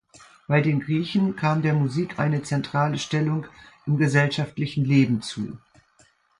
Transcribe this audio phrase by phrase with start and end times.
[0.47, 3.45] Bei den Griechen kam der Musik eine zentrale Stellung
[3.85, 5.59] im gesellschaftlichen Leben zu.